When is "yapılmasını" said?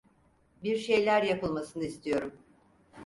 1.23-1.83